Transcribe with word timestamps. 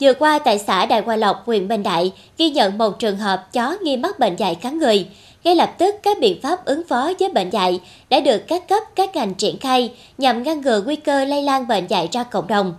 Vừa 0.00 0.14
qua 0.14 0.38
tại 0.38 0.58
xã 0.58 0.86
Đại 0.86 1.00
Hoa 1.00 1.16
Lộc, 1.16 1.46
huyện 1.46 1.68
Bình 1.68 1.82
Đại 1.82 2.12
ghi 2.38 2.50
nhận 2.50 2.78
một 2.78 2.98
trường 2.98 3.16
hợp 3.16 3.52
chó 3.52 3.76
nghi 3.82 3.96
mắc 3.96 4.18
bệnh 4.18 4.36
dạy 4.36 4.54
cắn 4.54 4.78
người. 4.78 5.06
Ngay 5.44 5.54
lập 5.54 5.74
tức 5.78 5.94
các 6.02 6.18
biện 6.20 6.40
pháp 6.42 6.64
ứng 6.64 6.82
phó 6.88 7.10
với 7.20 7.28
bệnh 7.28 7.50
dạy 7.50 7.80
đã 8.10 8.20
được 8.20 8.38
các 8.48 8.68
cấp 8.68 8.82
các 8.94 9.16
ngành 9.16 9.34
triển 9.34 9.58
khai 9.58 9.92
nhằm 10.18 10.42
ngăn 10.42 10.60
ngừa 10.60 10.82
nguy 10.82 10.96
cơ 10.96 11.24
lây 11.24 11.42
lan 11.42 11.68
bệnh 11.68 11.86
dạy 11.86 12.08
ra 12.12 12.22
cộng 12.22 12.46
đồng. 12.46 12.74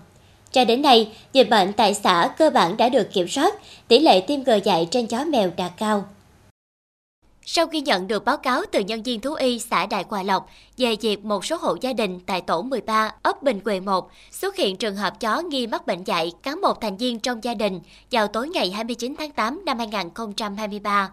Cho 0.52 0.66
đến 0.66 0.82
nay, 0.82 1.10
dịch 1.34 1.50
bệnh 1.50 1.74
tại 1.74 1.94
xã 1.94 2.30
cơ 2.38 2.50
bản 2.50 2.78
đã 2.78 2.90
được 2.90 3.14
kiểm 3.14 3.28
soát, 3.28 3.54
tỷ 3.88 4.00
lệ 4.00 4.22
tiêm 4.22 4.44
ngừa 4.44 4.60
dạy 4.64 4.88
trên 4.92 5.08
chó 5.08 5.26
mèo 5.26 5.52
đạt 5.58 5.72
cao. 5.78 6.06
Sau 7.50 7.68
khi 7.68 7.82
nhận 7.82 8.08
được 8.08 8.26
báo 8.26 8.38
cáo 8.38 8.62
từ 8.72 8.80
nhân 8.80 9.04
viên 9.04 9.20
thú 9.22 9.34
y 9.34 9.60
xã 9.60 9.86
Đại 9.86 10.06
Hòa 10.10 10.24
Lộc 10.24 10.50
về 10.78 10.96
việc 11.02 11.26
một 11.26 11.46
số 11.46 11.58
hộ 11.58 11.78
gia 11.82 11.94
đình 11.94 12.20
tại 12.20 12.42
tổ 12.42 12.62
13 12.62 13.12
ấp 13.24 13.44
Bình 13.44 13.60
Quệ 13.60 13.80
1 13.80 14.10
xuất 14.32 14.56
hiện 14.56 14.78
trường 14.78 14.96
hợp 14.96 15.20
chó 15.20 15.42
nghi 15.42 15.68
mắc 15.68 15.88
bệnh 15.88 16.04
dạy 16.04 16.32
cắn 16.44 16.62
một 16.62 16.82
thành 16.82 16.98
viên 16.98 17.20
trong 17.20 17.44
gia 17.44 17.54
đình 17.54 17.80
vào 18.12 18.28
tối 18.28 18.50
ngày 18.50 18.72
29 18.72 19.16
tháng 19.18 19.32
8 19.32 19.66
năm 19.66 19.78
2023. 19.78 21.10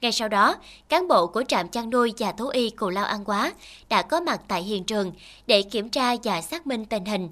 Ngay 0.00 0.12
sau 0.12 0.28
đó, 0.28 0.56
cán 0.88 1.08
bộ 1.08 1.26
của 1.26 1.42
trạm 1.48 1.68
chăn 1.68 1.90
nuôi 1.90 2.12
và 2.18 2.32
thú 2.32 2.48
y 2.48 2.70
Cù 2.70 2.88
Lao 2.88 3.04
An 3.04 3.24
Quá 3.24 3.52
đã 3.88 4.02
có 4.02 4.20
mặt 4.20 4.40
tại 4.48 4.62
hiện 4.62 4.84
trường 4.84 5.12
để 5.46 5.62
kiểm 5.62 5.90
tra 5.90 6.14
và 6.24 6.42
xác 6.42 6.66
minh 6.66 6.84
tình 6.84 7.04
hình. 7.04 7.28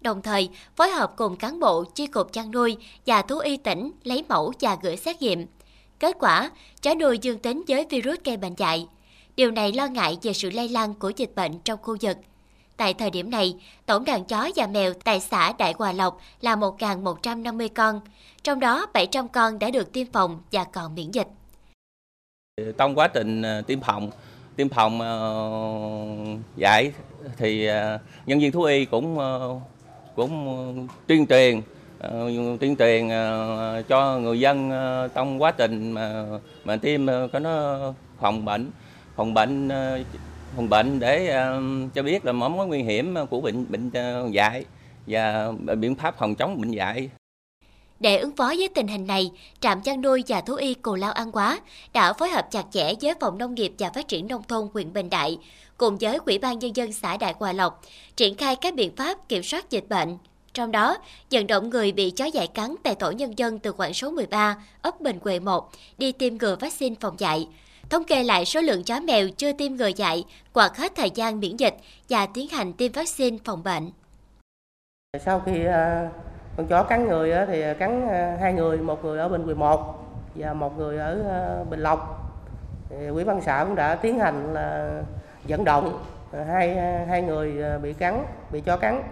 Đồng 0.00 0.22
thời, 0.22 0.48
phối 0.76 0.90
hợp 0.90 1.12
cùng 1.16 1.36
cán 1.36 1.60
bộ 1.60 1.84
chi 1.84 2.06
cục 2.06 2.32
chăn 2.32 2.50
nuôi 2.50 2.76
và 3.06 3.22
thú 3.22 3.38
y 3.38 3.56
tỉnh 3.56 3.90
lấy 4.04 4.24
mẫu 4.28 4.52
và 4.60 4.78
gửi 4.82 4.96
xét 4.96 5.22
nghiệm– 5.22 5.46
Kết 5.98 6.16
quả, 6.20 6.50
chó 6.82 6.94
nuôi 6.94 7.18
dương 7.18 7.38
tính 7.38 7.64
với 7.68 7.86
virus 7.90 8.18
gây 8.24 8.36
bệnh 8.36 8.54
dạy. 8.54 8.88
Điều 9.36 9.50
này 9.50 9.72
lo 9.72 9.86
ngại 9.86 10.18
về 10.22 10.32
sự 10.32 10.50
lây 10.50 10.68
lan 10.68 10.94
của 10.94 11.12
dịch 11.16 11.34
bệnh 11.34 11.58
trong 11.64 11.78
khu 11.82 11.96
vực. 12.00 12.16
Tại 12.76 12.94
thời 12.94 13.10
điểm 13.10 13.30
này, 13.30 13.54
tổng 13.86 14.04
đàn 14.04 14.24
chó 14.24 14.50
và 14.56 14.66
mèo 14.66 14.92
tại 15.04 15.20
xã 15.20 15.52
Đại 15.58 15.74
Hòa 15.78 15.92
Lộc 15.92 16.20
là 16.40 16.56
1.150 16.56 17.68
con, 17.74 18.00
trong 18.42 18.60
đó 18.60 18.86
700 18.94 19.28
con 19.28 19.58
đã 19.58 19.70
được 19.70 19.92
tiêm 19.92 20.12
phòng 20.12 20.40
và 20.52 20.64
còn 20.64 20.94
miễn 20.94 21.10
dịch. 21.10 21.28
Trong 22.78 22.94
quá 22.94 23.08
trình 23.08 23.42
ờ, 23.42 23.62
tiêm 23.62 23.80
phòng, 23.80 24.10
tiêm 24.56 24.68
phòng 24.68 25.00
ờ, 25.00 25.20
dạy 26.56 26.92
thì 27.36 27.66
ờ, 27.66 27.98
nhân 28.26 28.40
viên 28.40 28.52
thú 28.52 28.62
y 28.62 28.84
cũng 28.84 29.18
cũng 30.16 30.88
tuyên 31.06 31.26
truyền 31.26 31.60
Ờ, 31.98 32.30
tuyên 32.60 32.76
truyền 32.76 33.08
ờ, 33.08 33.82
cho 33.88 34.18
người 34.18 34.40
dân 34.40 34.70
ờ, 34.70 35.08
trong 35.14 35.42
quá 35.42 35.50
trình 35.50 35.92
mà 35.92 36.24
mà 36.64 36.76
tiêm 36.76 37.06
có 37.32 37.38
nó 37.38 37.78
phòng 38.20 38.44
bệnh 38.44 38.70
phòng 39.16 39.34
bệnh 39.34 39.68
phòng 40.56 40.68
bệnh 40.68 41.00
để 41.00 41.34
cho 41.94 42.02
biết 42.02 42.24
là 42.24 42.32
mối 42.32 42.66
nguy 42.66 42.82
hiểm 42.82 43.14
của 43.30 43.40
bệnh 43.40 43.66
bệnh 43.68 43.90
dạy 44.32 44.64
và 45.06 45.52
biện 45.78 45.94
pháp 45.94 46.18
phòng 46.18 46.34
chống 46.34 46.60
bệnh 46.60 46.70
dạy. 46.70 47.10
Để 48.00 48.18
ứng 48.18 48.36
phó 48.36 48.46
với 48.58 48.68
tình 48.74 48.88
hình 48.88 49.06
này, 49.06 49.30
trạm 49.60 49.82
chăn 49.82 50.00
nuôi 50.00 50.24
và 50.28 50.40
thú 50.40 50.54
y 50.54 50.74
Cù 50.74 50.94
Lao 50.94 51.12
An 51.12 51.32
Quá 51.32 51.60
đã 51.92 52.12
phối 52.12 52.28
hợp 52.28 52.50
chặt 52.50 52.64
chẽ 52.70 52.92
với 53.00 53.14
Phòng 53.20 53.38
Nông 53.38 53.54
nghiệp 53.54 53.72
và 53.78 53.90
Phát 53.90 54.08
triển 54.08 54.26
Nông 54.28 54.42
thôn 54.48 54.68
huyện 54.74 54.92
Bình 54.92 55.10
Đại 55.10 55.38
cùng 55.76 55.98
với 56.00 56.18
Ủy 56.26 56.38
ban 56.38 56.58
Nhân 56.58 56.76
dân 56.76 56.92
xã 56.92 57.16
Đại 57.16 57.34
Hòa 57.38 57.52
Lộc 57.52 57.82
triển 58.16 58.34
khai 58.34 58.56
các 58.56 58.74
biện 58.74 58.96
pháp 58.96 59.28
kiểm 59.28 59.42
soát 59.42 59.70
dịch 59.70 59.88
bệnh, 59.88 60.18
trong 60.58 60.72
đó, 60.72 60.96
vận 61.30 61.46
động 61.46 61.70
người 61.70 61.92
bị 61.92 62.10
chó 62.10 62.24
dại 62.24 62.46
cắn 62.46 62.74
tại 62.82 62.94
tổ 62.94 63.10
nhân 63.10 63.38
dân 63.38 63.58
từ 63.58 63.72
quận 63.78 63.92
số 63.92 64.10
13, 64.10 64.56
ấp 64.82 65.00
Bình 65.00 65.18
Quệ 65.18 65.38
1 65.38 65.70
đi 65.98 66.12
tiêm 66.12 66.34
ngừa 66.36 66.56
vaccine 66.60 66.94
phòng 67.00 67.14
dạy. 67.18 67.48
Thống 67.90 68.04
kê 68.04 68.22
lại 68.22 68.44
số 68.44 68.60
lượng 68.60 68.84
chó 68.84 69.00
mèo 69.00 69.28
chưa 69.36 69.52
tiêm 69.52 69.72
ngừa 69.72 69.86
dạy, 69.86 70.24
hoặc 70.54 70.76
hết 70.76 70.92
thời 70.96 71.10
gian 71.10 71.40
miễn 71.40 71.56
dịch 71.56 71.74
và 72.08 72.26
tiến 72.34 72.48
hành 72.48 72.72
tiêm 72.72 72.92
vaccine 72.92 73.36
phòng 73.44 73.62
bệnh. 73.64 73.90
Sau 75.20 75.42
khi 75.46 75.64
à, 75.64 76.08
con 76.56 76.66
chó 76.66 76.82
cắn 76.82 77.08
người 77.08 77.32
thì 77.46 77.62
cắn 77.78 78.08
à, 78.08 78.36
hai 78.40 78.52
người, 78.52 78.78
một 78.78 79.04
người 79.04 79.18
ở 79.18 79.28
Bình 79.28 79.46
Quỳ 79.46 79.54
1 79.54 80.04
và 80.34 80.54
một 80.54 80.78
người 80.78 80.98
ở 80.98 81.22
à, 81.30 81.64
Bình 81.70 81.80
Lộc. 81.80 82.30
Thì 82.90 82.96
Quỹ 83.14 83.24
ban 83.24 83.40
xã 83.40 83.64
cũng 83.64 83.74
đã 83.74 83.94
tiến 83.94 84.18
hành 84.18 84.54
là 84.54 85.00
vận 85.48 85.64
động 85.64 86.04
hai 86.46 86.76
hai 87.06 87.22
người 87.22 87.78
bị 87.82 87.92
cắn, 87.92 88.24
bị 88.52 88.60
chó 88.60 88.76
cắn 88.76 89.02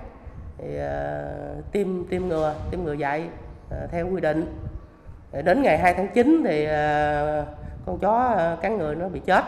thì 0.59 0.79
ờ, 0.79 1.55
uh, 1.59 1.73
tiêm 1.73 2.05
tiêm 2.11 2.29
ngừa 2.29 2.55
tiêm 2.71 2.85
ngừa 2.85 2.93
dạy 2.93 3.29
uh, 3.69 3.91
theo 3.91 4.09
quy 4.11 4.21
định. 4.21 4.59
Đến 5.45 5.63
ngày 5.63 5.79
2 5.79 5.95
tháng 5.95 6.09
9 6.15 6.43
thì 6.45 6.65
uh, 6.65 7.47
con 7.87 7.99
chó 7.99 8.37
uh, 8.55 8.63
cắn 8.63 8.79
người 8.79 8.95
nó 8.95 9.09
bị 9.09 9.21
chết. 9.21 9.45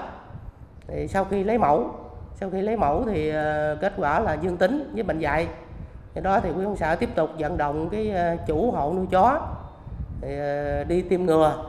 Thì 0.86 1.08
sau 1.08 1.24
khi 1.24 1.44
lấy 1.44 1.58
mẫu 1.58 1.91
sau 2.41 2.50
khi 2.50 2.62
lấy 2.62 2.76
mẫu 2.76 3.04
thì 3.06 3.30
uh, 3.30 3.80
kết 3.80 3.92
quả 3.96 4.20
là 4.20 4.34
dương 4.34 4.56
tính 4.56 4.91
với 4.94 5.02
bệnh 5.02 5.19
dạy. 5.19 5.46
Thì 6.14 6.20
đó 6.20 6.41
thì 6.41 6.50
quý 6.50 6.64
ông 6.64 6.76
xã 6.76 6.94
tiếp 6.94 7.08
tục 7.14 7.30
vận 7.38 7.56
động 7.56 7.88
cái 7.88 8.14
uh, 8.34 8.46
chủ 8.46 8.70
hộ 8.70 8.92
nuôi 8.96 9.06
chó 9.10 9.40
thì 10.20 10.38
uh, 10.82 10.88
đi 10.88 11.02
tiêm 11.02 11.22
ngừa 11.22 11.64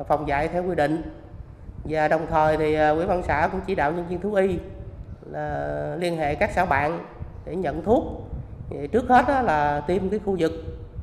uh, 0.00 0.06
phòng 0.06 0.28
dạy 0.28 0.48
theo 0.48 0.64
quy 0.64 0.74
định. 0.74 1.02
Và 1.84 2.08
đồng 2.08 2.26
thời 2.30 2.56
thì 2.56 2.90
uh, 2.90 2.98
quý 2.98 3.04
văn 3.04 3.22
xã 3.26 3.48
cũng 3.52 3.60
chỉ 3.66 3.74
đạo 3.74 3.92
nhân 3.92 4.06
viên 4.08 4.20
thú 4.20 4.34
y 4.34 4.58
là 5.30 5.96
liên 5.98 6.16
hệ 6.16 6.34
các 6.34 6.50
xã 6.54 6.64
bạn 6.64 7.04
để 7.46 7.56
nhận 7.56 7.82
thuốc. 7.82 8.29
Vậy 8.70 8.88
trước 8.88 9.08
hết 9.08 9.24
đó 9.28 9.42
là 9.42 9.80
tiêm 9.80 10.08
cái 10.08 10.20
khu 10.24 10.36
vực 10.38 10.52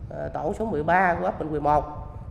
ờ, 0.10 0.30
tổ 0.34 0.54
số 0.60 0.66
13 0.66 1.16
của 1.20 1.26
ấp 1.26 1.40
Bình 1.40 1.52
11 1.52 1.84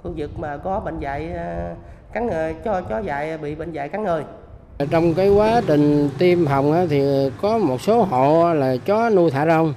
khu 0.03 0.13
vực 0.17 0.39
mà 0.39 0.57
có 0.57 0.81
bệnh 0.81 1.01
dạy 1.01 1.33
ờ, 1.33 1.75
cắn 2.13 2.27
người 2.27 2.55
cho 2.65 2.81
chó 2.81 2.99
dạy 2.99 3.39
bị 3.39 3.55
bệnh 3.55 3.73
dạy 3.73 3.89
cắn 3.89 4.05
người. 4.05 4.23
Trong 4.91 5.15
cái 5.15 5.29
quá 5.29 5.61
trình 5.67 6.11
tiêm 6.19 6.47
phòng 6.47 6.87
thì 6.91 7.31
có 7.43 7.59
một 7.59 7.81
số 7.81 8.03
hộ 8.03 8.55
là 8.55 8.77
chó 8.85 9.11
nuôi 9.11 9.31
thả 9.31 9.47
rông, 9.47 9.75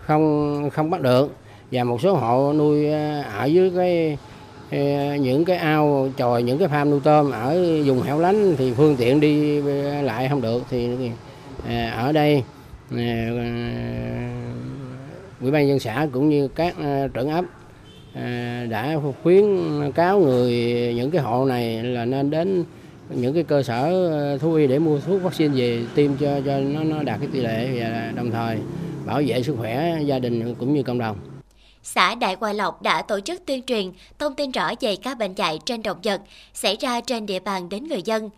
không 0.00 0.70
không 0.70 0.90
bắt 0.90 1.00
được. 1.00 1.34
Và 1.72 1.84
một 1.84 2.00
số 2.00 2.14
hộ 2.14 2.52
nuôi 2.52 2.92
ờ, 2.92 3.22
ở 3.38 3.44
dưới 3.44 3.72
cái 3.76 4.18
những 5.18 5.44
cái 5.44 5.56
ao 5.56 6.08
tròi 6.16 6.42
những 6.42 6.58
cái 6.58 6.68
farm 6.68 6.90
nuôi 6.90 7.00
tôm 7.04 7.30
ở 7.30 7.58
vùng 7.86 8.02
hẻo 8.02 8.18
lánh 8.18 8.54
thì 8.58 8.74
phương 8.74 8.96
tiện 8.96 9.20
đi 9.20 9.62
lại 10.02 10.28
không 10.28 10.40
được 10.40 10.62
thì 10.70 11.10
ở 11.96 12.12
đây 12.12 12.42
ủy 15.40 15.50
ban 15.50 15.68
dân 15.68 15.78
xã 15.78 16.06
cũng 16.12 16.28
như 16.28 16.48
các 16.48 16.74
ờ, 16.78 17.08
trưởng 17.08 17.30
ấp 17.30 17.44
ờ, 18.14 18.20
đã 18.70 18.96
khuyến 19.22 19.44
cáo 19.94 20.20
người, 20.20 20.52
những 20.96 21.10
cái 21.10 21.22
hộ 21.22 21.44
này 21.44 21.82
là 21.82 22.04
nên 22.04 22.30
đến 22.30 22.64
những 23.10 23.34
cái 23.34 23.42
cơ 23.42 23.62
sở 23.62 24.08
ờ, 24.10 24.38
thú 24.38 24.54
y 24.54 24.66
để 24.66 24.78
mua 24.78 25.00
thuốc 25.00 25.22
vaccine 25.22 25.54
về 25.54 25.82
tiêm 25.94 26.16
cho 26.16 26.40
cho 26.46 26.58
nó 26.58 26.84
nó 26.84 27.02
đạt 27.02 27.20
cái 27.20 27.28
tỷ 27.32 27.40
lệ 27.40 27.68
và 27.80 28.12
đồng 28.16 28.30
thời 28.30 28.58
bảo 29.06 29.22
vệ 29.26 29.42
sức 29.42 29.54
khỏe 29.58 29.98
gia 30.04 30.18
đình 30.18 30.54
cũng 30.54 30.74
như 30.74 30.82
cộng 30.82 30.98
đồng. 30.98 31.16
Xã 31.82 32.14
Đại 32.14 32.36
Hòa 32.40 32.52
Lộc 32.52 32.82
đã 32.82 33.02
tổ 33.02 33.20
chức 33.20 33.42
tuyên 33.46 33.62
truyền, 33.62 33.92
thông 34.18 34.34
tin 34.34 34.50
rõ 34.50 34.72
về 34.80 34.96
các 34.96 35.18
bệnh 35.18 35.34
dạy 35.34 35.58
trên 35.64 35.82
động 35.82 35.98
vật 36.04 36.20
xảy 36.54 36.76
ra 36.80 37.00
trên 37.00 37.26
địa 37.26 37.40
bàn 37.40 37.68
đến 37.68 37.88
người 37.88 38.02
dân 38.02 38.30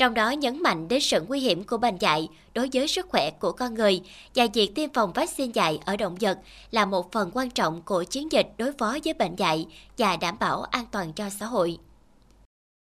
trong 0.00 0.14
đó 0.14 0.30
nhấn 0.30 0.62
mạnh 0.62 0.88
đến 0.88 1.00
sự 1.00 1.24
nguy 1.28 1.40
hiểm 1.40 1.64
của 1.64 1.76
bệnh 1.76 1.98
dạy 1.98 2.28
đối 2.54 2.68
với 2.72 2.88
sức 2.88 3.06
khỏe 3.08 3.30
của 3.30 3.52
con 3.52 3.74
người 3.74 4.00
và 4.34 4.46
việc 4.54 4.72
tiêm 4.74 4.92
phòng 4.92 5.12
vaccine 5.12 5.52
dạy 5.54 5.78
ở 5.84 5.96
động 5.96 6.16
vật 6.20 6.38
là 6.70 6.84
một 6.84 7.12
phần 7.12 7.30
quan 7.34 7.50
trọng 7.50 7.82
của 7.82 8.04
chiến 8.04 8.32
dịch 8.32 8.46
đối 8.58 8.72
phó 8.72 8.96
với 9.04 9.14
bệnh 9.14 9.36
dạy 9.36 9.66
và 9.98 10.16
đảm 10.16 10.36
bảo 10.40 10.62
an 10.62 10.84
toàn 10.90 11.12
cho 11.12 11.28
xã 11.30 11.46
hội. 11.46 11.78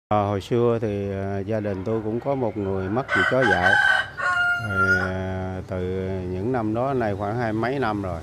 À, 0.10 0.22
hồi 0.22 0.42
xưa 0.42 0.80
thì 0.82 1.12
à, 1.12 1.40
gia 1.40 1.60
đình 1.60 1.84
tôi 1.86 2.02
cũng 2.04 2.20
có 2.20 2.36
một 2.36 2.58
người 2.58 2.90
mắc 2.90 3.06
bị 3.16 3.22
chó 3.32 3.44
dại. 3.52 3.74
À, 4.70 5.62
từ 5.68 5.80
những 6.32 6.52
năm 6.52 6.74
đó 6.74 6.94
này 6.94 7.16
khoảng 7.16 7.38
hai 7.38 7.54
mấy 7.54 7.80
năm 7.80 8.02
rồi. 8.02 8.22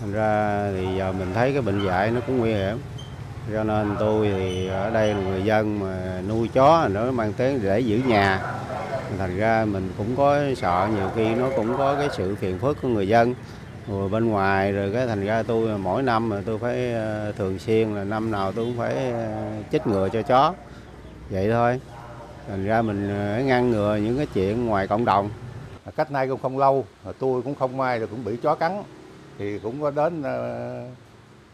Thành 0.00 0.12
ra 0.12 0.62
thì 0.72 0.86
giờ 0.98 1.12
mình 1.12 1.34
thấy 1.34 1.52
cái 1.52 1.62
bệnh 1.62 1.86
dạy 1.86 2.10
nó 2.10 2.20
cũng 2.26 2.38
nguy 2.38 2.50
hiểm 2.50 2.78
cho 3.52 3.64
nên 3.64 3.96
tôi 3.98 4.28
thì 4.36 4.66
ở 4.66 4.90
đây 4.90 5.14
là 5.14 5.20
người 5.20 5.42
dân 5.42 5.80
mà 5.80 6.20
nuôi 6.28 6.48
chó 6.48 6.88
nó 6.88 7.10
mang 7.10 7.32
tiếng 7.32 7.60
để 7.62 7.80
giữ 7.80 8.00
nhà. 8.06 8.42
Thành 9.18 9.36
ra 9.36 9.64
mình 9.64 9.90
cũng 9.98 10.16
có 10.16 10.38
sợ, 10.56 10.88
nhiều 10.96 11.10
khi 11.16 11.34
nó 11.34 11.46
cũng 11.56 11.76
có 11.78 11.94
cái 11.94 12.08
sự 12.16 12.36
phiền 12.36 12.58
phức 12.58 12.82
của 12.82 12.88
người 12.88 13.08
dân. 13.08 13.34
Rồi 13.88 14.08
bên 14.08 14.28
ngoài 14.28 14.72
rồi 14.72 14.90
cái 14.92 15.06
thành 15.06 15.24
ra 15.24 15.42
tôi 15.42 15.78
mỗi 15.78 16.02
năm 16.02 16.28
mà 16.28 16.42
tôi 16.46 16.58
phải 16.58 16.92
ờ, 16.94 17.32
thường 17.32 17.58
xuyên 17.58 17.94
là 17.94 18.04
năm 18.04 18.30
nào 18.30 18.52
tôi 18.52 18.64
cũng 18.64 18.78
phải 18.78 18.94
ờ, 19.12 19.52
chích 19.72 19.86
ngừa 19.86 20.08
cho 20.08 20.22
chó. 20.22 20.54
Vậy 21.30 21.50
thôi. 21.50 21.80
Thành 22.48 22.66
ra 22.66 22.82
mình 22.82 23.08
ờ, 23.08 23.42
ngăn 23.42 23.70
ngừa 23.70 23.96
những 23.96 24.16
cái 24.16 24.26
chuyện 24.34 24.66
ngoài 24.66 24.86
cộng 24.86 25.04
đồng. 25.04 25.30
À, 25.84 25.90
cách 25.96 26.10
nay 26.10 26.28
cũng 26.28 26.40
không 26.42 26.58
lâu 26.58 26.84
à, 27.06 27.12
tôi 27.18 27.42
cũng 27.42 27.54
không 27.54 27.76
may 27.76 27.98
là 27.98 28.06
cũng 28.06 28.24
bị 28.24 28.36
chó 28.36 28.54
cắn. 28.54 28.82
Thì 29.38 29.58
cũng 29.58 29.82
có 29.82 29.90
đến 29.90 30.22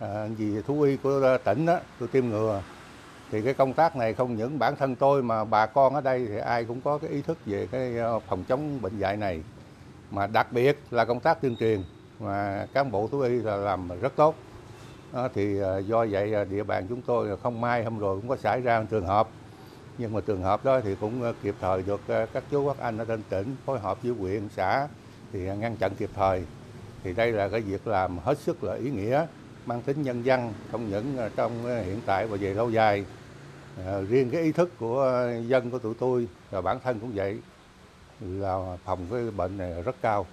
À, 0.03 0.27
vì 0.37 0.63
thú 0.63 0.83
y 0.83 0.97
của 0.97 1.39
tỉnh 1.45 1.67
đó 1.67 1.79
tôi 1.99 2.09
tiêm 2.09 2.29
ngừa 2.29 2.63
thì 3.31 3.43
cái 3.43 3.55
công 3.55 3.73
tác 3.73 3.97
này 3.97 4.15
không 4.15 4.37
những 4.37 4.59
bản 4.59 4.77
thân 4.77 4.97
tôi 4.97 5.23
mà 5.23 5.45
bà 5.45 5.67
con 5.67 5.95
ở 5.95 6.01
đây 6.01 6.27
thì 6.27 6.39
ai 6.39 6.65
cũng 6.65 6.81
có 6.81 6.99
cái 6.99 7.11
ý 7.11 7.23
thức 7.23 7.39
về 7.47 7.69
cái 7.73 7.99
ờ, 7.99 8.19
phòng 8.19 8.45
chống 8.45 8.83
bệnh 8.83 8.99
dạy 8.99 9.17
này. 9.17 9.41
Mà 10.11 10.27
đặc 10.27 10.53
biệt 10.53 10.79
là 10.91 11.05
công 11.05 11.21
tác 11.21 11.41
tuyên 11.41 11.57
truyền 11.57 11.83
mà 12.21 12.67
cán 12.73 12.91
bộ 12.91 13.09
thú 13.09 13.21
y 13.21 13.35
là 13.35 13.57
làm 13.57 13.89
rất 14.01 14.17
tốt. 14.17 14.35
Đó, 15.13 15.29
thì 15.35 15.59
ờ, 15.59 15.79
do 15.79 16.07
vậy 16.11 16.33
ờ, 16.33 16.45
địa 16.45 16.63
bàn 16.63 16.87
chúng 16.89 17.03
tôi 17.03 17.37
không 17.37 17.61
may 17.61 17.85
hôm 17.85 17.99
rồi 17.99 18.17
cũng 18.17 18.29
có 18.29 18.37
xảy 18.37 18.61
ra 18.61 18.81
một 18.81 18.87
trường 18.91 19.07
hợp. 19.07 19.29
Nhưng 19.99 20.13
mà 20.13 20.21
trường 20.21 20.43
hợp 20.43 20.65
đó 20.65 20.81
thì 20.81 20.97
cũng 21.01 21.33
kịp 21.43 21.55
thời 21.61 21.83
được 21.83 22.01
các 22.33 22.45
chú 22.51 22.69
các 22.69 22.79
anh 22.79 22.99
ở 22.99 23.05
trên 23.05 23.23
tỉnh 23.29 23.57
phối 23.67 23.81
hợp 23.81 24.03
với 24.03 24.13
huyện 24.13 24.49
xã 24.57 24.89
thì 25.33 25.41
ngăn 25.41 25.77
chặn 25.77 25.95
kịp 25.95 26.11
thời. 26.15 26.45
Thì 27.05 27.13
đây 27.13 27.33
là 27.33 27.49
cái 27.49 27.61
việc 27.61 27.87
làm 27.87 28.19
hết 28.19 28.39
sức 28.39 28.65
là 28.65 28.75
ý 28.75 28.91
nghĩa 28.91 29.27
mang 29.67 29.83
tính 29.83 30.03
nhân 30.03 30.25
dân 30.25 30.53
không 30.73 30.91
những 30.91 31.17
ờ, 31.17 31.31
trong 31.37 31.67
ờ, 31.67 31.83
hiện 31.83 32.01
tại 32.07 32.27
và 32.27 32.37
về 32.37 32.55
lâu 32.55 32.71
dài. 32.71 33.05
Ờ, 33.87 34.05
riêng 34.05 34.31
cái 34.31 34.43
ý 34.43 34.53
thức 34.53 34.73
của 34.79 35.31
dân 35.47 35.71
của 35.71 35.79
tụi 35.79 35.95
tôi 35.95 36.29
và 36.51 36.61
bản 36.61 36.81
thân 36.85 36.99
cũng 37.01 37.13
vậy, 37.15 37.39
là 38.21 38.77
phòng 38.85 39.07
cái 39.11 39.31
bệnh 39.31 39.59
này 39.59 39.83
rất 39.83 39.97
cao. 40.03 40.27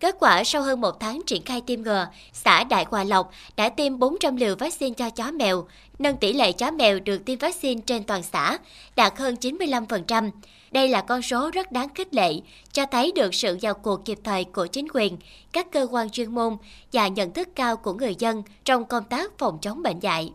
Kết 0.00 0.16
quả 0.20 0.44
sau 0.44 0.62
hơn 0.62 0.80
một 0.80 1.00
tháng 1.00 1.22
triển 1.26 1.42
khai 1.42 1.60
tiêm 1.60 1.82
ngừa, 1.82 2.08
xã 2.32 2.64
Đại 2.64 2.86
Hòa 2.90 3.04
Lộc 3.04 3.30
đã 3.56 3.68
tiêm 3.68 3.98
400 3.98 4.36
liều 4.36 4.56
vaccine 4.56 4.94
cho 4.94 5.10
chó 5.10 5.30
mèo, 5.30 5.66
nâng 5.98 6.16
tỷ 6.16 6.32
lệ 6.32 6.52
chó 6.52 6.70
mèo 6.70 6.98
được 7.00 7.24
tiêm 7.24 7.38
vaccine 7.38 7.80
trên 7.86 8.04
toàn 8.04 8.22
xã 8.22 8.58
đạt 8.96 9.18
hơn 9.18 9.34
95%. 9.40 10.30
Đây 10.70 10.88
là 10.88 11.00
con 11.00 11.22
số 11.22 11.50
rất 11.50 11.72
đáng 11.72 11.88
khích 11.94 12.14
lệ, 12.14 12.32
cho 12.72 12.86
thấy 12.86 13.12
được 13.12 13.34
sự 13.34 13.58
vào 13.62 13.74
cuộc 13.74 14.04
kịp 14.04 14.18
thời 14.24 14.44
của 14.44 14.66
chính 14.66 14.88
quyền, 14.94 15.16
các 15.52 15.66
cơ 15.72 15.86
quan 15.90 16.10
chuyên 16.10 16.34
môn 16.34 16.56
và 16.92 17.08
nhận 17.08 17.32
thức 17.32 17.48
cao 17.54 17.76
của 17.76 17.92
người 17.92 18.14
dân 18.18 18.42
trong 18.64 18.84
công 18.84 19.04
tác 19.04 19.38
phòng 19.38 19.58
chống 19.62 19.82
bệnh 19.82 20.00
dạy. 20.00 20.32